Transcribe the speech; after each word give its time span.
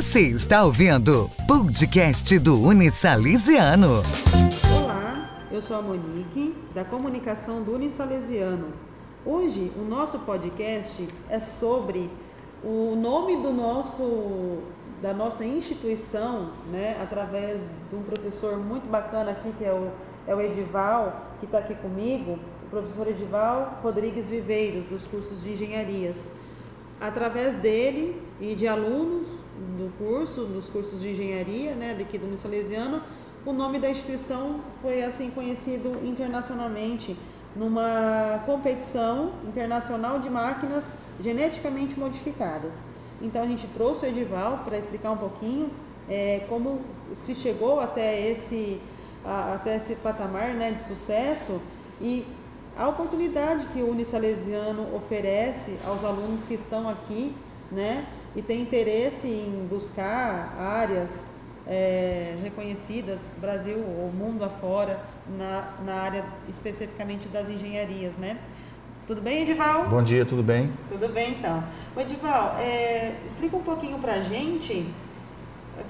Você 0.00 0.22
está 0.28 0.64
ouvindo 0.64 1.30
podcast 1.46 2.38
do 2.38 2.58
Unisalesiano. 2.58 4.02
Olá, 4.82 5.46
eu 5.52 5.60
sou 5.60 5.76
a 5.76 5.82
Monique, 5.82 6.56
da 6.74 6.86
comunicação 6.86 7.62
do 7.62 7.74
Unisalesiano. 7.74 8.68
Hoje, 9.26 9.70
o 9.76 9.82
nosso 9.82 10.20
podcast 10.20 11.06
é 11.28 11.38
sobre 11.38 12.10
o 12.64 12.96
nome 12.96 13.42
do 13.42 13.52
nosso 13.52 14.62
da 15.02 15.12
nossa 15.12 15.44
instituição, 15.44 16.52
né, 16.72 16.96
através 17.02 17.68
de 17.90 17.94
um 17.94 18.02
professor 18.02 18.56
muito 18.56 18.88
bacana 18.88 19.32
aqui, 19.32 19.52
que 19.52 19.64
é 19.66 19.72
o, 19.72 19.92
é 20.26 20.34
o 20.34 20.40
Edival, 20.40 21.26
que 21.40 21.44
está 21.44 21.58
aqui 21.58 21.74
comigo, 21.74 22.38
o 22.64 22.70
professor 22.70 23.06
Edival 23.06 23.78
Rodrigues 23.82 24.30
Viveiros, 24.30 24.86
dos 24.86 25.06
cursos 25.06 25.42
de 25.42 25.52
engenharias. 25.52 26.26
Através 27.00 27.54
dele 27.54 28.20
e 28.38 28.54
de 28.54 28.68
alunos 28.68 29.26
do 29.78 29.90
curso, 29.96 30.44
dos 30.44 30.68
cursos 30.68 31.00
de 31.00 31.10
engenharia, 31.10 31.74
né, 31.74 31.94
daqui 31.98 32.18
do 32.18 32.36
Salesiano, 32.36 33.02
o 33.44 33.52
nome 33.52 33.78
da 33.78 33.88
instituição 33.88 34.60
foi 34.82 35.02
assim 35.02 35.30
conhecido 35.30 35.92
internacionalmente 36.04 37.16
numa 37.56 38.42
competição 38.44 39.32
internacional 39.48 40.18
de 40.18 40.28
máquinas 40.28 40.92
geneticamente 41.18 41.98
modificadas. 41.98 42.86
Então 43.20 43.42
a 43.42 43.46
gente 43.46 43.66
trouxe 43.68 44.04
o 44.04 44.08
Edival 44.08 44.62
para 44.64 44.78
explicar 44.78 45.12
um 45.12 45.16
pouquinho 45.16 45.70
é, 46.08 46.44
como 46.48 46.80
se 47.12 47.34
chegou 47.34 47.80
até 47.80 48.28
esse, 48.28 48.80
a, 49.24 49.54
até 49.54 49.76
esse 49.76 49.94
patamar 49.96 50.54
né, 50.54 50.72
de 50.72 50.80
sucesso 50.80 51.60
e 52.00 52.26
a 52.76 52.88
oportunidade 52.88 53.66
que 53.68 53.82
o 53.82 53.90
Unisalesiano 53.90 54.94
oferece 54.94 55.76
aos 55.86 56.04
alunos 56.04 56.44
que 56.44 56.54
estão 56.54 56.88
aqui 56.88 57.34
né, 57.70 58.06
e 58.34 58.42
tem 58.42 58.60
interesse 58.60 59.28
em 59.28 59.66
buscar 59.68 60.54
áreas 60.58 61.26
é, 61.66 62.36
reconhecidas, 62.42 63.24
Brasil 63.38 63.78
ou 63.78 64.10
mundo 64.12 64.44
afora, 64.44 65.00
na, 65.38 65.74
na 65.84 65.94
área 65.94 66.24
especificamente 66.48 67.28
das 67.28 67.48
engenharias, 67.48 68.16
né? 68.16 68.38
Tudo 69.06 69.20
bem, 69.20 69.42
Edival? 69.42 69.88
Bom 69.88 70.02
dia, 70.02 70.24
tudo 70.24 70.42
bem? 70.42 70.72
Tudo 70.88 71.08
bem, 71.08 71.32
então. 71.32 71.62
O 71.96 72.00
Edival, 72.00 72.56
é, 72.58 73.14
explica 73.26 73.56
um 73.56 73.62
pouquinho 73.62 73.98
para 73.98 74.14
a 74.14 74.20
gente 74.20 74.86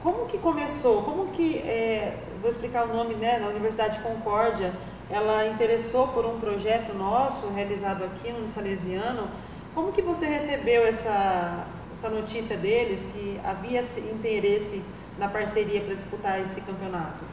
como 0.02 0.26
que 0.26 0.38
começou, 0.38 1.02
como 1.02 1.28
que, 1.28 1.58
é, 1.58 2.16
vou 2.40 2.50
explicar 2.50 2.84
o 2.84 2.94
nome, 2.94 3.14
né, 3.14 3.38
na 3.38 3.48
Universidade 3.48 4.00
Concórdia, 4.00 4.72
ela 5.10 5.46
interessou 5.46 6.08
por 6.08 6.24
um 6.24 6.38
projeto 6.38 6.94
nosso, 6.94 7.48
realizado 7.48 8.04
aqui 8.04 8.32
no 8.32 8.48
Salesiano. 8.48 9.28
Como 9.74 9.92
que 9.92 10.02
você 10.02 10.26
recebeu 10.26 10.86
essa, 10.86 11.66
essa 11.92 12.08
notícia 12.08 12.56
deles, 12.56 13.08
que 13.12 13.40
havia 13.44 13.82
interesse 14.12 14.82
na 15.18 15.28
parceria 15.28 15.80
para 15.80 15.94
disputar 15.94 16.40
esse 16.40 16.60
campeonato? 16.60 17.24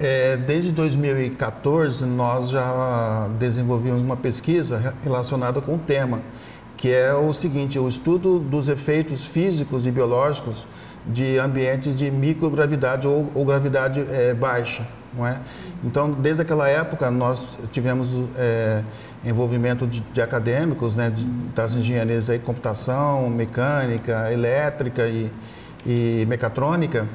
É, 0.00 0.36
desde 0.36 0.72
2014, 0.72 2.04
nós 2.04 2.50
já 2.50 3.28
desenvolvemos 3.38 4.02
uma 4.02 4.16
pesquisa 4.16 4.94
relacionada 5.02 5.60
com 5.60 5.74
o 5.74 5.78
tema, 5.78 6.20
que 6.76 6.90
é 6.90 7.12
o 7.14 7.32
seguinte: 7.32 7.78
o 7.78 7.86
estudo 7.86 8.38
dos 8.38 8.68
efeitos 8.68 9.26
físicos 9.26 9.86
e 9.86 9.90
biológicos 9.90 10.66
de 11.06 11.36
ambientes 11.38 11.96
de 11.96 12.10
microgravidade 12.10 13.06
ou, 13.06 13.30
ou 13.34 13.44
gravidade 13.44 14.04
é, 14.10 14.32
baixa. 14.32 14.86
Não 15.14 15.26
é? 15.26 15.38
Então, 15.84 16.10
desde 16.10 16.42
aquela 16.42 16.68
época, 16.68 17.10
nós 17.10 17.58
tivemos 17.70 18.08
é, 18.36 18.82
envolvimento 19.24 19.86
de, 19.86 20.00
de 20.00 20.22
acadêmicos 20.22 20.96
né, 20.96 21.10
de, 21.10 21.24
das 21.54 21.74
engenharias 21.74 22.30
aí, 22.30 22.38
computação, 22.38 23.28
mecânica, 23.28 24.32
elétrica 24.32 25.06
e, 25.06 25.30
e 25.84 26.24
mecatrônica 26.26 27.06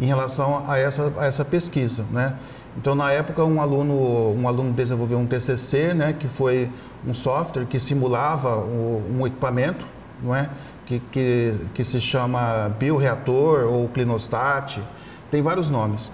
em 0.00 0.06
relação 0.06 0.64
a 0.68 0.78
essa, 0.78 1.12
a 1.18 1.26
essa 1.26 1.44
pesquisa, 1.44 2.04
né? 2.10 2.34
Então, 2.76 2.94
na 2.94 3.12
época, 3.12 3.44
um 3.44 3.60
aluno, 3.60 4.32
um 4.32 4.48
aluno 4.48 4.72
desenvolveu 4.72 5.18
um 5.18 5.26
TCC, 5.26 5.92
né, 5.92 6.14
que 6.18 6.26
foi 6.26 6.70
um 7.06 7.12
software 7.12 7.66
que 7.66 7.78
simulava 7.78 8.56
o, 8.56 9.02
um 9.10 9.26
equipamento, 9.26 9.84
não 10.22 10.34
é? 10.34 10.48
Que, 10.86 10.98
que, 10.98 11.54
que 11.74 11.84
se 11.84 12.00
chama 12.00 12.70
bioreator 12.78 13.64
ou 13.64 13.88
clinostat, 13.88 14.80
tem 15.30 15.42
vários 15.42 15.68
nomes. 15.68 16.10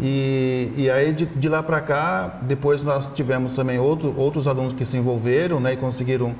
E, 0.00 0.72
e 0.76 0.90
aí, 0.90 1.12
de, 1.12 1.26
de 1.26 1.48
lá 1.48 1.62
para 1.62 1.80
cá, 1.80 2.38
depois 2.42 2.82
nós 2.82 3.06
tivemos 3.06 3.52
também 3.52 3.78
outro, 3.78 4.14
outros 4.16 4.48
alunos 4.48 4.72
que 4.72 4.84
se 4.84 4.96
envolveram 4.96 5.60
né, 5.60 5.74
e 5.74 5.76
conseguiram 5.76 6.34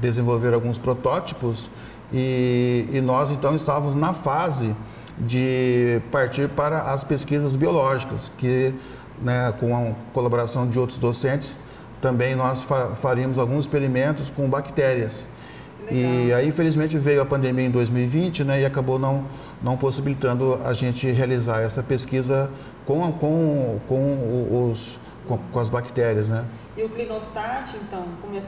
desenvolver 0.00 0.52
alguns 0.52 0.76
protótipos. 0.78 1.70
E, 2.12 2.88
e 2.92 3.00
nós, 3.00 3.30
então, 3.30 3.54
estávamos 3.54 3.94
na 3.94 4.12
fase 4.12 4.74
de 5.18 6.00
partir 6.10 6.48
para 6.50 6.92
as 6.92 7.04
pesquisas 7.04 7.56
biológicas, 7.56 8.30
que 8.36 8.74
né, 9.22 9.52
com 9.58 9.74
a 9.74 9.92
colaboração 10.12 10.68
de 10.68 10.78
outros 10.78 10.98
docentes, 10.98 11.56
também 12.00 12.36
nós 12.36 12.64
fa 12.64 12.94
faríamos 12.94 13.38
alguns 13.38 13.64
experimentos 13.64 14.30
com 14.30 14.48
bactérias. 14.48 15.26
E 15.90 16.32
aí, 16.32 16.48
infelizmente, 16.48 16.98
veio 16.98 17.22
a 17.22 17.26
pandemia 17.26 17.64
em 17.64 17.70
2020 17.70 18.44
né, 18.44 18.60
e 18.62 18.64
acabou 18.64 18.98
não, 18.98 19.24
não 19.62 19.76
possibilitando 19.76 20.60
a 20.64 20.72
gente 20.72 21.10
realizar 21.10 21.60
essa 21.60 21.82
pesquisa 21.82 22.50
com, 22.84 23.12
com, 23.12 23.78
com, 23.86 24.70
os, 24.70 24.98
com, 25.28 25.38
com 25.38 25.58
as 25.60 25.68
bactérias. 25.68 26.28
Né? 26.28 26.44
E 26.76 26.82
o 26.82 26.88
clinostat, 26.88 27.74
então, 27.76 28.04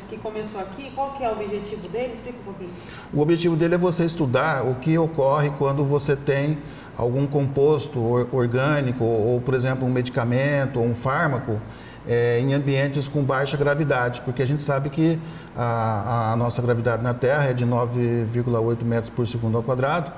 que 0.09 0.17
começou 0.19 0.61
aqui, 0.61 0.91
qual 0.95 1.13
que 1.13 1.25
é 1.25 1.29
o 1.29 1.33
objetivo 1.33 1.89
dele? 1.89 2.13
Explica 2.13 2.39
um 2.41 2.45
pouquinho. 2.45 2.71
O 3.13 3.21
objetivo 3.21 3.57
dele 3.57 3.75
é 3.75 3.79
você 3.79 4.05
estudar 4.05 4.67
o 4.67 4.75
que 4.75 4.99
ocorre 4.99 5.51
quando 5.59 5.85
você 5.85 6.15
tem 6.15 6.59
algum 6.99 7.27
composto 7.29 8.01
orgânico, 8.33 9.05
ou, 9.05 9.41
por 9.41 9.55
exemplo, 9.55 9.87
um 9.87 9.91
medicamento 9.91 10.81
ou 10.81 10.85
um 10.85 10.95
fármaco, 10.95 11.61
é, 12.09 12.41
em 12.41 12.53
ambientes 12.53 13.07
com 13.07 13.23
baixa 13.23 13.57
gravidade, 13.57 14.21
porque 14.23 14.43
a 14.43 14.47
gente 14.47 14.63
sabe 14.63 14.91
que 14.91 15.19
a, 15.57 16.33
a 16.33 16.37
nossa 16.37 16.61
gravidade 16.61 17.03
na 17.03 17.15
Terra 17.15 17.45
é 17.45 17.53
de 17.53 17.65
9,8 17.65 18.83
metros 18.83 19.11
por 19.11 19.27
segundo 19.29 19.57
ao 19.57 19.63
quadrado. 19.63 20.11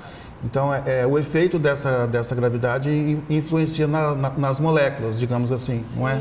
Então, 0.43 0.73
é, 0.73 1.01
é, 1.01 1.07
o 1.07 1.19
efeito 1.19 1.59
dessa, 1.59 2.07
dessa 2.07 2.33
gravidade 2.33 2.89
influencia 3.29 3.85
na, 3.85 4.15
na, 4.15 4.29
nas 4.31 4.59
moléculas, 4.59 5.19
digamos 5.19 5.51
assim, 5.51 5.85
não 5.95 6.09
é? 6.09 6.19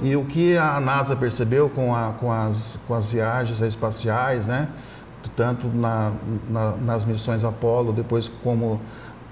E 0.00 0.16
o 0.16 0.24
que 0.24 0.56
a 0.56 0.80
NASA 0.80 1.16
percebeu 1.16 1.68
com, 1.68 1.94
a, 1.94 2.12
com, 2.12 2.32
as, 2.32 2.78
com 2.86 2.94
as 2.94 3.10
viagens 3.10 3.60
espaciais, 3.60 4.46
né? 4.46 4.68
tanto 5.36 5.68
na, 5.68 6.12
na, 6.48 6.76
nas 6.76 7.04
missões 7.04 7.44
Apollo, 7.44 7.92
depois 7.92 8.30
como 8.42 8.80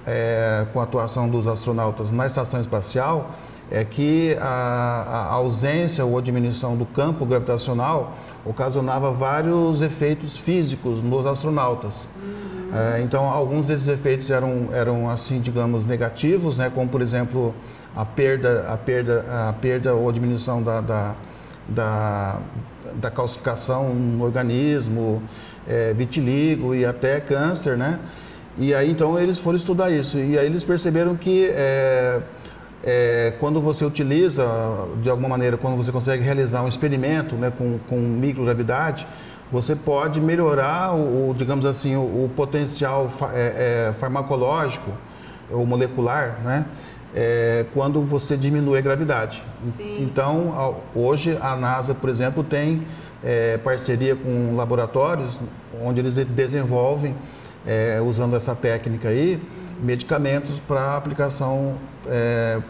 é, 0.06 0.66
com 0.72 0.80
a 0.80 0.84
atuação 0.84 1.28
dos 1.28 1.46
astronautas 1.46 2.10
na 2.10 2.26
estação 2.26 2.60
espacial, 2.60 3.32
é 3.70 3.84
que 3.84 4.36
a, 4.40 4.46
a, 4.46 5.24
ausência 5.32 6.04
ou 6.04 6.16
a 6.16 6.22
diminuição 6.22 6.76
do 6.76 6.86
campo 6.86 7.26
gravitacional 7.26 8.16
ocasionava 8.44 9.10
vários 9.10 9.82
efeitos 9.82 10.38
físicos 10.38 11.02
nos 11.02 11.26
astronautas. 11.26 12.08
Uhum. 12.22 12.76
É, 12.76 13.00
então, 13.02 13.24
alguns 13.24 13.66
desses 13.66 13.88
efeitos 13.88 14.30
eram, 14.30 14.68
eram 14.72 15.10
assim, 15.10 15.40
digamos, 15.40 15.84
negativos, 15.84 16.56
né? 16.56 16.70
como, 16.72 16.88
por 16.88 17.02
exemplo, 17.02 17.52
a 17.94 18.04
perda, 18.04 18.66
a 18.68 18.76
perda, 18.76 19.24
a 19.48 19.52
perda 19.52 19.94
ou 19.94 20.08
a 20.08 20.12
diminuição 20.12 20.62
da, 20.62 20.80
da, 20.80 21.14
da, 21.68 22.38
da 22.94 23.10
calcificação 23.10 23.92
no 23.92 24.22
organismo, 24.22 25.22
é, 25.66 25.92
vitiligo 25.92 26.74
e 26.74 26.84
até 26.84 27.20
câncer, 27.20 27.76
né? 27.76 27.98
E 28.58 28.74
aí 28.74 28.90
então 28.90 29.18
eles 29.18 29.38
foram 29.38 29.56
estudar 29.56 29.90
isso 29.90 30.18
e 30.18 30.38
aí 30.38 30.46
eles 30.46 30.64
perceberam 30.64 31.14
que 31.16 31.46
é, 31.46 32.20
é, 32.82 33.34
quando 33.38 33.60
você 33.60 33.84
utiliza 33.84 34.46
de 35.02 35.10
alguma 35.10 35.28
maneira, 35.28 35.56
quando 35.56 35.76
você 35.76 35.92
consegue 35.92 36.22
realizar 36.22 36.62
um 36.62 36.68
experimento 36.68 37.34
né, 37.34 37.52
com, 37.56 37.78
com 37.88 37.96
microgravidade, 37.96 39.06
você 39.52 39.76
pode 39.76 40.20
melhorar 40.20 40.94
o, 40.94 41.30
o 41.30 41.34
digamos 41.34 41.66
assim, 41.66 41.96
o, 41.96 42.00
o 42.00 42.30
potencial 42.34 43.10
é, 43.32 43.88
é, 43.88 43.92
farmacológico 43.92 44.90
ou 45.50 45.64
molecular, 45.64 46.40
né? 46.42 46.66
é, 47.16 47.64
quando 47.72 48.02
você 48.02 48.36
diminui 48.36 48.78
a 48.78 48.82
gravidade. 48.82 49.42
Sim. 49.66 50.02
Então, 50.02 50.76
hoje 50.94 51.38
a 51.40 51.56
NASA, 51.56 51.94
por 51.94 52.10
exemplo, 52.10 52.44
tem 52.44 52.82
é, 53.24 53.56
parceria 53.56 54.14
com 54.14 54.54
laboratórios 54.54 55.40
onde 55.82 56.00
eles 56.00 56.12
desenvolvem, 56.12 57.14
é, 57.66 58.00
usando 58.00 58.36
essa 58.36 58.54
técnica 58.54 59.08
aí, 59.08 59.42
medicamentos 59.80 60.60
para 60.60 60.96
aplicação 60.96 61.76
é, 62.06 62.60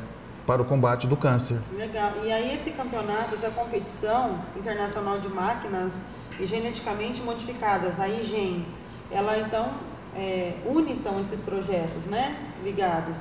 para 0.46 0.62
o 0.62 0.64
combate 0.64 1.06
do 1.06 1.16
câncer. 1.16 1.58
Legal. 1.76 2.12
E 2.25 2.32
aí 2.32 2.54
esse 2.54 2.70
campeonato, 2.70 3.34
essa 3.34 3.50
competição 3.50 4.38
internacional 4.56 5.19
de 5.19 5.28
máquinas 5.28 6.04
geneticamente 6.43 7.22
modificadas, 7.22 7.98
a 7.98 8.08
IGEM, 8.08 8.64
ela 9.10 9.38
então 9.38 9.70
é, 10.16 10.54
une 10.64 10.93
então 10.93 11.20
esses 11.20 11.40
projetos, 11.40 12.06
né, 12.06 12.37
ligados. 12.64 13.19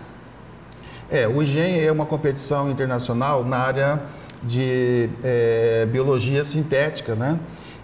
É, 1.09 1.27
o 1.27 1.41
IGEM 1.41 1.81
é 1.81 1.91
uma 1.91 2.05
competição 2.05 2.69
internacional 2.69 3.43
na 3.43 3.57
área 3.57 4.01
de 4.41 5.09
é, 5.23 5.85
biologia 5.91 6.43
sintética, 6.43 7.15
né? 7.15 7.39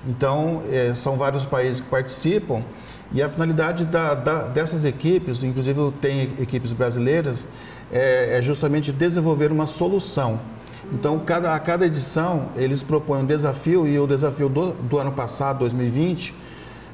Então, 0.08 0.64
é, 0.72 0.94
são 0.96 1.16
vários 1.16 1.46
países 1.46 1.80
que 1.80 1.88
participam 1.88 2.64
E 3.14 3.22
a 3.22 3.30
finalidade 3.30 3.86
da, 3.86 4.14
da, 4.16 4.44
dessas 4.44 4.86
equipes, 4.86 5.44
inclusive 5.44 5.92
tem 6.00 6.34
equipes 6.40 6.72
brasileiras, 6.72 7.48
é, 7.92 8.38
é 8.38 8.42
justamente 8.42 8.92
desenvolver 8.92 9.52
uma 9.52 9.68
solução. 9.68 10.40
Então, 10.94 11.20
cada, 11.20 11.54
a 11.54 11.60
cada 11.60 11.86
edição, 11.86 12.50
eles 12.56 12.84
propõem 12.84 13.22
um 13.22 13.26
desafio, 13.26 13.88
e 13.88 14.00
o 14.00 14.08
desafio 14.08 14.50
do, 14.50 14.74
do 14.74 14.98
ano 14.98 15.12
passado, 15.12 15.60
2020, 15.60 16.34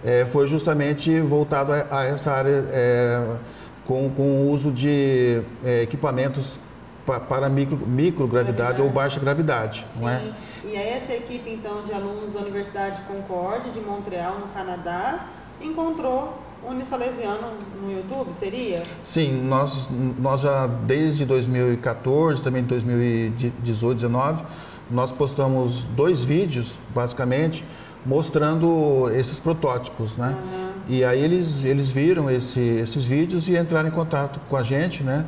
é, 0.03 0.25
foi 0.25 0.47
justamente 0.47 1.19
voltado 1.19 1.71
a, 1.71 1.87
a 1.89 2.05
essa 2.05 2.31
área 2.31 2.65
é, 2.71 3.37
com, 3.85 4.09
com 4.09 4.23
o 4.23 4.51
uso 4.51 4.71
de 4.71 5.41
é, 5.63 5.81
equipamentos 5.81 6.59
pa, 7.05 7.19
para 7.19 7.49
micro, 7.49 7.77
microgravidade 7.87 8.81
ou 8.81 8.89
baixa 8.89 9.19
gravidade. 9.19 9.85
Sim. 9.93 10.01
Não 10.01 10.09
é? 10.09 10.21
E 10.65 10.75
aí 10.75 10.89
essa 10.89 11.13
equipe, 11.13 11.49
então, 11.49 11.81
de 11.81 11.93
alunos 11.93 12.33
da 12.33 12.41
Universidade 12.41 13.01
Concorde, 13.03 13.69
de 13.71 13.79
Montreal, 13.79 14.39
no 14.39 14.47
Canadá, 14.47 15.27
encontrou 15.61 16.37
o 16.63 16.71
Unisalesiano 16.71 17.53
no 17.81 17.91
YouTube, 17.91 18.31
seria? 18.33 18.83
Sim, 19.03 19.43
nós, 19.43 19.87
nós 20.19 20.41
já 20.41 20.67
desde 20.67 21.25
2014, 21.25 22.41
também 22.41 22.63
2018, 22.63 23.55
2019, 23.63 24.43
nós 24.89 25.11
postamos 25.11 25.83
dois 25.83 26.23
vídeos, 26.23 26.77
basicamente, 26.93 27.63
mostrando 28.05 29.09
esses 29.13 29.39
protótipos, 29.39 30.15
né? 30.15 30.35
Uhum. 30.37 30.67
E 30.89 31.03
aí 31.03 31.21
eles, 31.21 31.65
eles 31.65 31.91
viram 31.91 32.29
esse, 32.29 32.59
esses 32.59 33.05
vídeos 33.05 33.49
e 33.49 33.57
entraram 33.57 33.89
em 33.89 33.91
contato 33.91 34.39
com 34.49 34.55
a 34.55 34.63
gente, 34.63 35.03
né? 35.03 35.25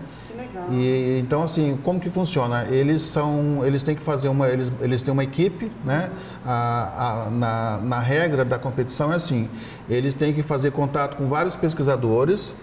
E 0.72 1.19
então 1.19 1.44
assim, 1.44 1.78
como 1.84 2.00
que 2.00 2.10
funciona? 2.10 2.68
Eles 2.69 3.04
são, 3.04 3.66
eles 3.66 3.84
têm 3.84 3.96
que 3.96 4.01
fazer 4.01 4.30
uma, 4.30 4.48
eles, 4.48 4.72
eles 4.81 5.01
têm 5.01 5.12
uma 5.12 5.24
equipe, 5.24 5.72
né? 5.84 6.10
A, 6.46 7.25
a, 7.25 7.30
na, 7.30 7.78
na 7.78 8.00
regra 8.00 8.44
da 8.44 8.57
competição 8.57 9.12
é 9.12 9.16
assim, 9.16 9.50
eles 9.90 10.16
têm 10.16 10.34
que 10.34 10.44
fazer 10.44 10.72
contato 10.72 11.18
com 11.18 11.28
vários 11.28 11.56
pesquisadores 11.56 12.56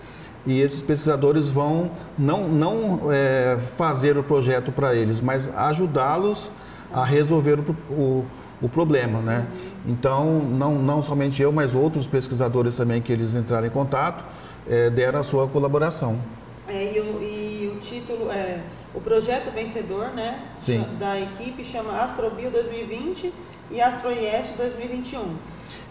e 0.46 0.60
esses 0.60 0.82
pesquisadores 0.82 1.50
vão 1.50 1.90
não 2.18 2.48
não 2.48 3.00
é, 3.10 3.58
fazer 3.76 4.16
o 4.16 4.22
projeto 4.22 4.70
para 4.70 4.94
eles, 4.94 5.20
mas 5.20 5.50
ajudá-los 5.56 6.50
a 6.92 7.04
resolver 7.04 7.58
o, 7.60 7.92
o, 7.92 8.24
o 8.62 8.68
problema, 8.68 9.20
né? 9.20 9.46
Então 9.86 10.40
não 10.40 10.76
não 10.76 11.02
somente 11.02 11.42
eu, 11.42 11.52
mas 11.52 11.74
outros 11.74 12.06
pesquisadores 12.06 12.76
também 12.76 13.00
que 13.00 13.12
eles 13.12 13.34
entraram 13.34 13.66
em 13.66 13.70
contato 13.70 14.24
é, 14.68 14.90
deram 14.90 15.20
a 15.20 15.22
sua 15.22 15.46
colaboração. 15.48 16.18
É, 16.68 16.82
e, 16.82 16.96
e, 16.96 17.00
o 17.00 17.15
título 18.06 18.30
é 18.30 18.60
o 18.94 19.00
projeto 19.00 19.52
vencedor, 19.52 20.08
né? 20.14 20.40
Sim. 20.58 20.86
Da 20.98 21.20
equipe 21.20 21.64
chama 21.64 22.00
Astrobio 22.00 22.50
2020 22.50 23.32
e 23.70 23.80
AstroIES 23.80 24.52
2021. 24.56 25.34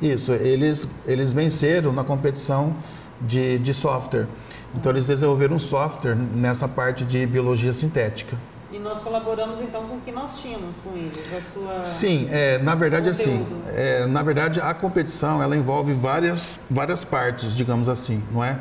Isso, 0.02 0.32
eles, 0.34 0.88
eles 1.06 1.34
venceram 1.34 1.92
na 1.92 2.04
competição 2.04 2.76
de, 3.22 3.60
de 3.60 3.74
software. 3.74 4.28
Então 4.74 4.92
eles 4.92 5.06
desenvolveram 5.06 5.56
um 5.56 5.60
software 5.60 6.16
nessa 6.16 6.68
parte 6.68 7.04
de 7.04 7.26
biologia 7.26 7.74
sintética. 7.74 8.38
E 8.72 8.80
nós 8.80 9.00
colaboramos 9.00 9.62
então 9.62 9.86
com 9.88 9.96
o 9.96 10.02
que 10.02 10.12
nós 10.12 10.40
tínhamos 10.42 10.78
com 10.84 10.98
eles, 10.98 11.34
a 11.34 11.40
sua. 11.40 11.86
Sim, 11.86 12.28
é, 12.30 12.58
na 12.58 12.76
verdade 12.76 13.10
assim, 13.10 13.46
é, 13.74 14.06
na 14.06 14.22
verdade 14.22 14.60
a 14.60 14.74
competição 14.74 15.42
ela 15.42 15.56
envolve 15.56 15.94
várias, 15.94 16.60
várias 16.70 17.04
partes, 17.04 17.56
digamos 17.56 17.88
assim, 17.88 18.22
não 18.32 18.44
é? 18.44 18.60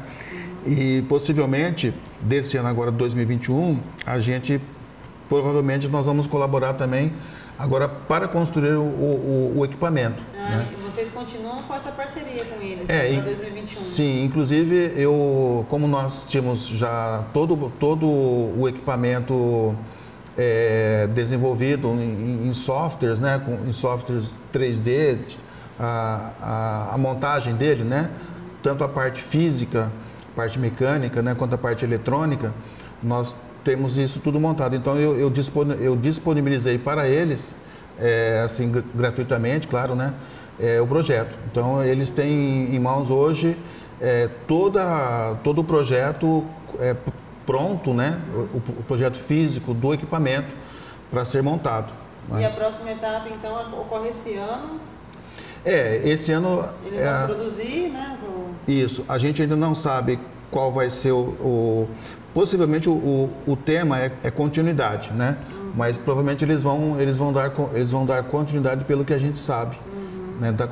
E 0.66 1.02
possivelmente, 1.08 1.92
desse 2.24 2.56
ano 2.56 2.68
agora, 2.68 2.90
2021, 2.90 3.78
a 4.04 4.18
gente, 4.18 4.60
provavelmente, 5.28 5.86
nós 5.88 6.06
vamos 6.06 6.26
colaborar 6.26 6.74
também 6.74 7.12
agora 7.58 7.88
para 7.88 8.26
construir 8.26 8.74
o, 8.74 8.82
o, 8.82 9.58
o 9.58 9.64
equipamento. 9.64 10.22
Ah, 10.36 10.48
né? 10.48 10.68
E 10.72 10.82
vocês 10.82 11.10
continuam 11.10 11.62
com 11.62 11.74
essa 11.74 11.92
parceria 11.92 12.44
com 12.44 12.60
eles 12.60 12.88
é, 12.88 13.12
para 13.12 13.22
2021? 13.22 13.76
Sim, 13.76 14.24
inclusive 14.24 14.92
eu, 14.96 15.64
como 15.68 15.86
nós 15.86 16.26
tínhamos 16.28 16.66
já 16.66 17.24
todo, 17.32 17.72
todo 17.78 18.06
o 18.06 18.66
equipamento 18.68 19.74
é, 20.36 21.08
desenvolvido 21.14 21.88
em, 21.88 22.48
em, 22.48 22.54
softwares, 22.54 23.18
né, 23.18 23.40
com, 23.44 23.68
em 23.68 23.72
softwares 23.72 24.24
3D, 24.52 25.18
a, 25.78 26.30
a, 26.40 26.94
a 26.94 26.98
montagem 26.98 27.54
dele, 27.54 27.84
né, 27.84 28.10
tanto 28.62 28.82
a 28.82 28.88
parte 28.88 29.22
física 29.22 29.92
parte 30.34 30.58
mecânica, 30.58 31.22
né, 31.22 31.34
quanto 31.34 31.54
a 31.54 31.58
parte 31.58 31.84
eletrônica, 31.84 32.52
nós 33.02 33.36
temos 33.62 33.96
isso 33.96 34.20
tudo 34.20 34.38
montado. 34.38 34.76
Então 34.76 34.96
eu, 34.98 35.18
eu, 35.18 35.32
eu 35.80 35.96
disponibilizei 35.96 36.78
para 36.78 37.08
eles, 37.08 37.54
é, 37.98 38.42
assim 38.44 38.70
gratuitamente, 38.94 39.66
claro, 39.66 39.94
né, 39.94 40.14
é, 40.58 40.80
o 40.80 40.86
projeto. 40.86 41.34
Então 41.50 41.82
eles 41.84 42.10
têm 42.10 42.74
em 42.74 42.78
mãos 42.78 43.10
hoje 43.10 43.56
é, 44.00 44.28
toda, 44.46 45.36
todo 45.42 45.60
o 45.60 45.64
projeto 45.64 46.44
é, 46.78 46.94
pronto, 47.46 47.92
né, 47.94 48.20
o, 48.34 48.56
o, 48.56 48.84
projeto 48.86 49.16
físico 49.16 49.72
do 49.72 49.94
equipamento 49.94 50.54
para 51.10 51.24
ser 51.24 51.42
montado. 51.42 51.92
Né? 52.28 52.42
E 52.42 52.44
a 52.44 52.50
próxima 52.50 52.90
etapa 52.90 53.28
então 53.28 53.54
ocorre 53.80 54.08
esse 54.08 54.34
ano? 54.34 54.80
É, 55.64 56.02
esse 56.04 56.30
ano. 56.32 56.68
Eles 56.84 57.02
vão 57.02 57.14
é, 57.14 57.26
produzir, 57.26 57.88
né? 57.88 58.18
Isso. 58.66 59.04
A 59.08 59.18
gente 59.18 59.42
ainda 59.42 59.56
não 59.56 59.74
sabe 59.74 60.18
qual 60.50 60.72
vai 60.72 60.90
ser 60.90 61.12
o. 61.12 61.18
o 61.40 61.88
possivelmente 62.32 62.88
o, 62.88 62.92
o, 62.92 63.30
o, 63.46 63.56
tema 63.56 64.00
é, 64.00 64.12
é 64.22 64.30
continuidade, 64.30 65.12
né? 65.12 65.36
Uhum. 65.50 65.72
Mas 65.76 65.96
provavelmente 65.96 66.44
eles 66.44 66.62
vão, 66.62 67.00
eles, 67.00 67.18
vão 67.18 67.32
dar, 67.32 67.52
eles 67.74 67.92
vão 67.92 68.04
dar 68.04 68.22
continuidade 68.24 68.84
pelo 68.84 69.04
que 69.04 69.12
a 69.12 69.18
gente 69.18 69.38
sabe 69.38 69.76
uhum. 69.86 70.40
né, 70.40 70.52
da, 70.52 70.68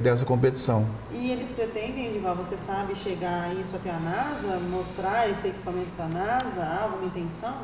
dessa 0.00 0.24
competição. 0.24 0.86
E 1.12 1.30
eles 1.30 1.50
pretendem, 1.50 2.06
Edival, 2.06 2.36
você 2.36 2.56
sabe, 2.56 2.94
chegar 2.94 3.54
isso 3.56 3.74
até 3.74 3.90
a 3.90 3.98
NASA, 3.98 4.58
mostrar 4.70 5.30
esse 5.30 5.48
equipamento 5.48 5.88
para 5.96 6.06
a 6.06 6.08
NASA? 6.08 6.60
Há 6.60 6.82
alguma 6.84 7.06
intenção? 7.06 7.54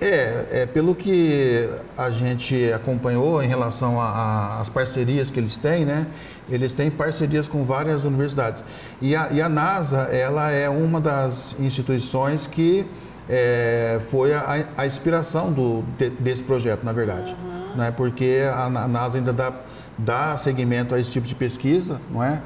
É, 0.00 0.46
é, 0.52 0.66
pelo 0.66 0.94
que 0.94 1.68
a 1.96 2.08
gente 2.08 2.72
acompanhou 2.72 3.42
em 3.42 3.48
relação 3.48 4.00
às 4.00 4.68
parcerias 4.68 5.28
que 5.28 5.40
eles 5.40 5.56
têm, 5.56 5.84
né? 5.84 6.06
Eles 6.48 6.72
têm 6.72 6.88
parcerias 6.88 7.48
com 7.48 7.64
várias 7.64 8.04
universidades. 8.04 8.62
E 9.00 9.16
a, 9.16 9.28
e 9.32 9.42
a 9.42 9.48
NASA, 9.48 10.02
ela 10.02 10.52
é 10.52 10.68
uma 10.68 11.00
das 11.00 11.56
instituições 11.58 12.46
que 12.46 12.86
é, 13.28 14.00
foi 14.08 14.32
a, 14.32 14.66
a, 14.76 14.86
inspiração 14.86 15.52
do, 15.52 15.82
de, 15.98 16.10
desse 16.10 16.44
projeto, 16.44 16.84
na 16.84 16.92
verdade. 16.92 17.34
Uhum. 17.34 17.76
Né? 17.76 17.90
Porque 17.90 18.42
a, 18.50 18.66
a, 18.66 18.88
NASA 18.88 19.18
ainda 19.18 19.32
dá, 19.32 19.52
dá 19.98 20.36
seguimento 20.36 20.94
a 20.94 21.00
esse 21.00 21.10
tipo 21.10 21.26
de 21.26 21.34
pesquisa, 21.34 22.00
não 22.08 22.22
é? 22.22 22.40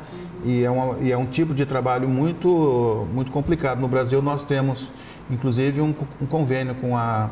Uhum. 0.44 0.50
E, 0.50 0.64
é 0.64 0.70
uma, 0.70 0.98
e 1.00 1.12
é 1.12 1.18
um 1.18 1.26
tipo 1.26 1.52
de 1.52 1.66
trabalho 1.66 2.08
muito, 2.08 3.06
muito 3.12 3.30
complicado. 3.30 3.78
No 3.78 3.88
Brasil, 3.88 4.22
nós 4.22 4.42
temos 4.42 4.90
inclusive 5.30 5.80
um, 5.80 5.94
um 6.20 6.26
convênio 6.26 6.74
com 6.74 6.96
a, 6.96 7.30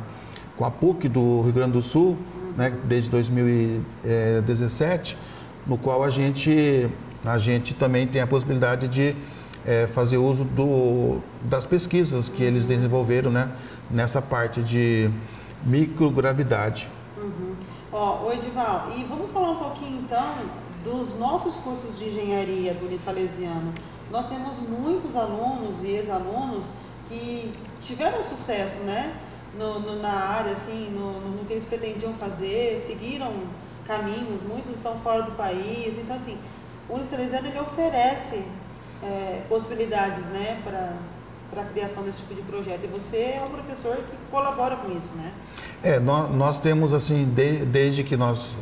com 0.60 0.64
a 0.66 0.70
PUC 0.70 1.08
do 1.08 1.40
Rio 1.40 1.54
Grande 1.54 1.72
do 1.72 1.80
Sul, 1.80 2.18
né, 2.54 2.70
desde 2.84 3.08
2017, 3.08 5.16
no 5.66 5.78
qual 5.78 6.04
a 6.04 6.10
gente, 6.10 6.86
a 7.24 7.38
gente 7.38 7.72
também 7.72 8.06
tem 8.06 8.20
a 8.20 8.26
possibilidade 8.26 8.86
de 8.86 9.16
é, 9.64 9.86
fazer 9.86 10.18
uso 10.18 10.44
do, 10.44 11.20
das 11.44 11.64
pesquisas 11.64 12.28
que 12.28 12.42
eles 12.42 12.66
desenvolveram 12.66 13.30
né, 13.30 13.50
nessa 13.90 14.20
parte 14.20 14.60
de 14.60 15.10
microgravidade. 15.64 16.90
Uhum. 17.16 17.54
Ó, 17.90 18.26
o 18.26 18.32
Edival, 18.34 18.90
e 18.98 19.04
vamos 19.04 19.30
falar 19.30 19.52
um 19.52 19.56
pouquinho 19.56 20.02
então 20.02 20.34
dos 20.84 21.18
nossos 21.18 21.56
cursos 21.56 21.98
de 21.98 22.04
engenharia 22.04 22.74
do 22.74 22.84
Unisalesiano. 22.84 23.72
Nós 24.10 24.26
temos 24.26 24.58
muitos 24.58 25.16
alunos 25.16 25.82
e 25.82 25.92
ex-alunos 25.92 26.66
que 27.08 27.50
tiveram 27.80 28.22
sucesso, 28.22 28.80
né? 28.80 29.14
No, 29.58 29.80
no, 29.80 30.00
na 30.00 30.12
área, 30.12 30.52
assim, 30.52 30.90
no, 30.90 31.20
no, 31.20 31.44
que 31.44 31.52
eles 31.52 31.64
pretendiam 31.64 32.14
fazer, 32.14 32.78
seguiram 32.78 33.32
caminhos, 33.86 34.42
muitos 34.42 34.76
estão 34.76 34.96
fora 35.00 35.22
do 35.22 35.32
país. 35.32 35.98
Então, 35.98 36.16
assim, 36.16 36.38
o 36.88 36.94
Unicelesiano 36.94 37.48
ele 37.48 37.58
oferece 37.58 38.44
é, 39.02 39.42
possibilidades, 39.48 40.26
né, 40.26 40.60
para 40.64 41.62
a 41.62 41.64
criação 41.64 42.04
desse 42.04 42.18
tipo 42.18 42.34
de 42.34 42.42
projeto. 42.42 42.84
E 42.84 42.86
você 42.86 43.16
é 43.16 43.42
um 43.44 43.50
professor 43.50 43.96
que 43.96 44.16
colabora 44.30 44.76
com 44.76 44.96
isso, 44.96 45.10
né? 45.16 45.32
É, 45.82 45.98
nós, 45.98 46.30
nós 46.30 46.58
temos, 46.58 46.94
assim, 46.94 47.24
de, 47.24 47.64
desde 47.64 48.04
que 48.04 48.16
nós, 48.16 48.56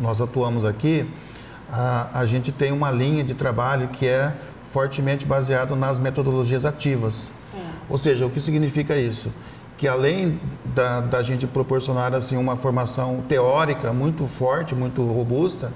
nós 0.00 0.22
atuamos 0.22 0.64
aqui, 0.64 1.08
a, 1.70 2.20
a 2.20 2.24
gente 2.24 2.50
tem 2.50 2.72
uma 2.72 2.90
linha 2.90 3.22
de 3.22 3.34
trabalho 3.34 3.88
que 3.88 4.06
é 4.06 4.34
fortemente 4.72 5.26
baseado 5.26 5.76
nas 5.76 5.98
metodologias 5.98 6.64
ativas. 6.64 7.30
Ou 7.90 7.98
seja, 7.98 8.24
o 8.24 8.30
que 8.30 8.40
significa 8.40 8.96
isso? 8.96 9.32
Que 9.80 9.88
além 9.88 10.38
da, 10.74 11.00
da 11.00 11.22
gente 11.22 11.46
proporcionar 11.46 12.14
assim 12.14 12.36
uma 12.36 12.54
formação 12.54 13.24
teórica 13.26 13.94
muito 13.94 14.26
forte, 14.26 14.74
muito 14.74 15.02
robusta, 15.02 15.72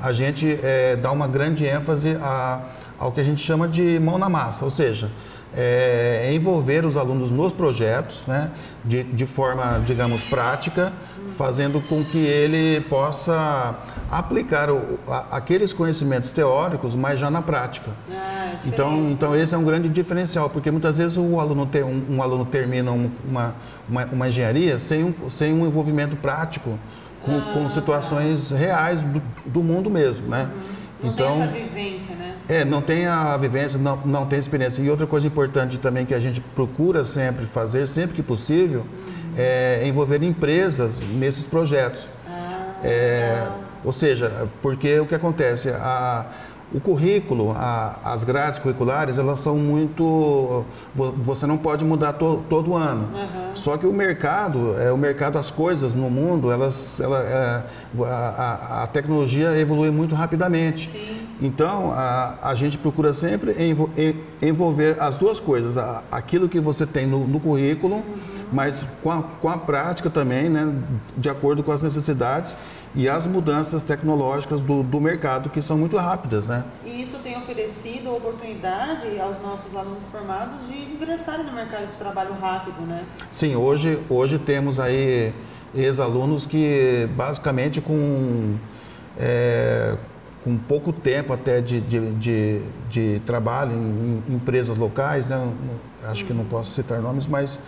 a 0.00 0.10
gente 0.10 0.58
é, 0.62 0.96
dá 0.96 1.12
uma 1.12 1.28
grande 1.28 1.66
ênfase 1.66 2.16
a, 2.16 2.62
ao 3.02 3.10
que 3.10 3.20
a 3.20 3.24
gente 3.24 3.42
chama 3.42 3.66
de 3.66 3.98
mão 3.98 4.16
na 4.16 4.28
massa, 4.28 4.64
ou 4.64 4.70
seja, 4.70 5.10
é, 5.54 6.30
envolver 6.32 6.84
os 6.86 6.96
alunos 6.96 7.32
nos 7.32 7.52
projetos, 7.52 8.22
né, 8.28 8.50
de, 8.84 9.02
de 9.02 9.26
forma, 9.26 9.82
digamos, 9.84 10.22
prática, 10.22 10.92
fazendo 11.36 11.80
com 11.88 12.04
que 12.04 12.16
ele 12.18 12.80
possa 12.82 13.74
aplicar 14.10 14.70
o, 14.70 15.00
a, 15.08 15.36
aqueles 15.36 15.72
conhecimentos 15.72 16.30
teóricos, 16.30 16.94
mas 16.94 17.18
já 17.18 17.28
na 17.28 17.42
prática. 17.42 17.90
Ah, 18.10 18.52
é 18.64 18.68
Então, 18.68 19.08
então 19.10 19.34
esse 19.34 19.52
é 19.52 19.58
um 19.58 19.64
grande 19.64 19.88
diferencial, 19.88 20.48
porque 20.48 20.70
muitas 20.70 20.96
vezes 20.98 21.16
o 21.16 21.40
aluno 21.40 21.66
tem, 21.66 21.82
um, 21.82 22.02
um 22.08 22.22
aluno 22.22 22.44
termina 22.44 22.92
um- 22.92 23.10
uma, 23.28 23.54
uma, 23.88 24.04
uma 24.12 24.28
engenharia 24.28 24.78
sem 24.78 25.02
um, 25.04 25.28
sem 25.28 25.52
um 25.52 25.66
envolvimento 25.66 26.14
prático 26.14 26.78
com, 27.24 27.36
Ah. 27.36 27.50
com 27.52 27.68
situações 27.68 28.50
reais 28.52 29.02
do, 29.02 29.20
do 29.44 29.60
mundo 29.62 29.90
mesmo, 29.90 30.28
né? 30.28 30.48
Não 31.02 31.10
então, 31.10 31.32
tem 31.32 31.42
essa 31.42 31.52
vivência, 31.52 32.14
né? 32.14 32.21
É, 32.52 32.64
não 32.64 32.82
tem 32.82 33.06
a 33.06 33.34
vivência, 33.36 33.78
não, 33.78 33.96
não 34.04 34.26
tem 34.26 34.38
experiência. 34.38 34.82
E 34.82 34.90
outra 34.90 35.06
coisa 35.06 35.26
importante 35.26 35.78
também 35.78 36.04
que 36.04 36.14
a 36.14 36.20
gente 36.20 36.40
procura 36.40 37.04
sempre 37.04 37.46
fazer, 37.46 37.88
sempre 37.88 38.14
que 38.14 38.22
possível, 38.22 38.84
é 39.36 39.82
envolver 39.86 40.22
empresas 40.22 41.00
nesses 41.14 41.46
projetos. 41.46 42.06
Ah, 42.28 42.80
É, 42.84 43.46
ou 43.84 43.92
seja, 43.92 44.48
porque 44.60 45.00
o 45.00 45.06
que 45.06 45.14
acontece, 45.14 45.70
a, 45.70 46.26
o 46.74 46.80
currículo, 46.80 47.52
a- 47.52 47.96
as 48.04 48.24
grades 48.24 48.58
curriculares, 48.58 49.18
elas 49.18 49.38
são 49.40 49.56
muito. 49.56 50.64
vo- 50.94 51.12
Você 51.24 51.46
não 51.46 51.58
pode 51.58 51.84
mudar 51.84 52.14
to- 52.14 52.42
todo 52.48 52.74
ano. 52.74 53.08
Só 53.54 53.76
que 53.76 53.86
o 53.86 53.92
mercado, 53.92 54.74
é, 54.80 54.90
o 54.90 54.96
mercado, 54.96 55.38
as 55.38 55.50
coisas 55.50 55.92
no 55.94 56.08
mundo, 56.08 56.50
elas, 56.50 57.00
ela, 57.00 57.18
é, 57.18 57.62
a, 58.04 58.82
a- 58.82 58.86
tecnologia 58.86 59.56
evolui 59.58 59.90
muito 59.90 60.14
rapidamente. 60.14 60.88
Então, 61.40 61.90
a, 61.92 62.36
a 62.42 62.54
gente 62.54 62.78
procura 62.78 63.12
sempre 63.12 63.52
envo- 63.62 63.90
en- 63.96 64.16
envolver 64.40 64.96
as 65.00 65.16
duas 65.16 65.40
coisas, 65.40 65.76
aquilo 66.10 66.48
que 66.48 66.60
você 66.60 66.86
tem 66.86 67.06
no, 67.06 67.26
no 67.26 67.40
currículo, 67.40 68.02
mas 68.52 68.86
com 69.02 69.10
a, 69.10 69.22
com 69.22 69.48
a 69.48 69.56
prática 69.56 70.10
também, 70.10 70.48
né, 70.48 70.72
de 71.16 71.28
acordo 71.28 71.62
com 71.62 71.72
as 71.72 71.82
necessidades 71.82 72.54
e 72.94 73.08
as 73.08 73.26
mudanças 73.26 73.82
tecnológicas 73.82 74.60
do, 74.60 74.82
do 74.82 75.00
mercado, 75.00 75.48
que 75.48 75.62
são 75.62 75.78
muito 75.78 75.96
rápidas, 75.96 76.46
né? 76.46 76.64
E 76.84 77.02
isso 77.02 77.16
tem 77.22 77.36
oferecido 77.38 78.10
a 78.10 78.12
oportunidade 78.12 79.18
aos 79.18 79.40
nossos 79.40 79.74
alunos 79.74 80.04
formados 80.04 80.66
de 80.68 80.76
ingressarem 80.92 81.46
no 81.46 81.52
mercado 81.52 81.90
de 81.90 81.96
trabalho 81.96 82.34
rápido, 82.34 82.82
né? 82.82 83.04
Sim, 83.30 83.56
hoje, 83.56 83.98
hoje 84.10 84.38
temos 84.38 84.78
aí 84.78 85.32
ex-alunos 85.74 86.44
que 86.44 87.08
basicamente 87.16 87.80
com, 87.80 88.56
é, 89.18 89.96
com 90.44 90.56
pouco 90.56 90.92
tempo 90.92 91.32
até 91.32 91.60
de, 91.60 91.80
de, 91.80 92.10
de, 92.12 92.60
de 92.90 93.20
trabalho 93.24 93.72
em, 93.72 94.22
em 94.28 94.34
empresas 94.34 94.76
locais, 94.76 95.28
né? 95.28 95.48
Acho 96.04 96.24
que 96.24 96.32
não 96.32 96.44
posso 96.44 96.72
citar 96.72 97.00
nomes, 97.00 97.26
mas 97.28 97.58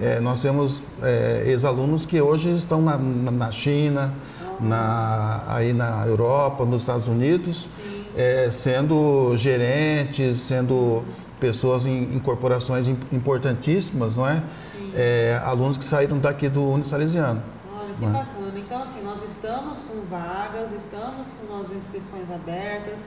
é, 0.00 0.18
nós 0.18 0.40
temos 0.42 0.82
é, 1.00 1.44
ex-alunos 1.46 2.04
que 2.04 2.20
hoje 2.20 2.50
estão 2.56 2.82
na, 2.82 2.96
na 2.98 3.30
na 3.30 3.50
China, 3.52 4.12
na, 4.60 5.44
aí 5.46 5.72
na 5.72 6.04
Europa, 6.06 6.64
nos 6.64 6.82
Estados 6.82 7.06
Unidos, 7.06 7.66
é, 8.16 8.48
sendo 8.50 9.36
gerentes, 9.36 10.40
sendo 10.40 11.02
pessoas 11.38 11.86
em, 11.86 12.14
em 12.14 12.18
corporações 12.18 12.88
im- 12.88 12.96
importantíssimas, 13.12 14.16
não 14.16 14.26
é? 14.28 14.42
É, 14.96 15.40
alunos 15.44 15.76
que 15.76 15.84
saíram 15.84 16.18
daqui 16.18 16.48
do 16.48 16.64
Unisalesiano. 16.68 17.42
Olha, 17.72 17.94
que 17.94 18.04
Né? 18.04 18.12
bacana. 18.12 18.43
Então, 18.66 18.82
assim, 18.82 19.02
nós 19.02 19.22
estamos 19.22 19.78
com 19.80 20.00
vagas, 20.08 20.72
estamos 20.72 21.28
com 21.32 21.60
as 21.60 21.70
inscrições 21.70 22.30
abertas, 22.30 23.06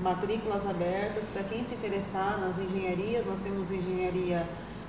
matrículas 0.00 0.64
abertas. 0.66 1.26
Para 1.26 1.42
quem 1.42 1.62
se 1.62 1.74
interessar 1.74 2.40
nas 2.40 2.58
engenharias, 2.58 3.26
nós 3.26 3.38
temos 3.38 3.70
engenharia 3.70 4.46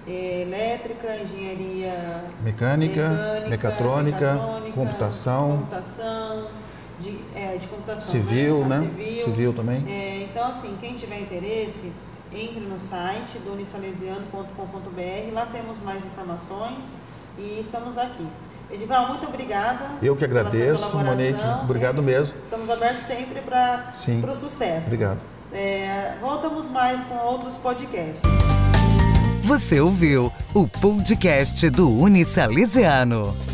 eh, 0.08 0.44
elétrica, 0.48 1.18
engenharia 1.18 2.24
Mecânica, 2.42 3.44
mecatrônica, 3.50 4.34
mecatrônica, 4.34 4.72
computação, 4.74 5.58
computação, 5.58 6.48
de, 6.98 7.20
é, 7.36 7.58
de 7.58 7.68
computação, 7.68 8.10
civil, 8.10 8.66
né? 8.66 8.80
Né? 8.80 8.88
Civil. 8.88 9.20
Civil 9.20 9.54
também. 9.54 9.84
É, 9.86 10.24
então, 10.32 10.48
assim, 10.48 10.78
quem 10.80 10.96
tiver 10.96 11.20
interesse, 11.20 11.92
entre 12.32 12.62
no 12.62 12.80
site 12.80 13.38
do 13.40 13.52
unisalesiano.com.br, 13.52 15.34
lá 15.34 15.46
temos 15.48 15.78
mais 15.80 16.06
informações 16.06 16.98
e 17.38 17.60
estamos 17.60 17.98
aqui. 17.98 18.26
Edival, 18.72 19.08
muito 19.10 19.26
obrigada. 19.28 19.92
Eu 20.02 20.16
que 20.16 20.26
agradeço, 20.26 20.98
Monique. 20.98 21.40
Obrigado 21.64 21.98
sempre. 21.98 22.14
mesmo. 22.14 22.38
Estamos 22.44 22.70
abertos 22.70 23.04
sempre 23.04 23.42
para 23.42 23.90
Sim. 23.94 24.24
o 24.24 24.36
sucesso. 24.36 24.88
Obrigado. 24.88 25.20
É, 25.54 26.16
voltamos 26.20 26.68
mais 26.68 27.04
com 27.04 27.16
outros 27.16 27.58
podcasts. 27.58 28.22
Você 29.44 29.80
ouviu 29.80 30.32
o 30.54 30.68
podcast 30.68 31.70
do 31.70 31.90
Unisalesiano. 31.90 33.45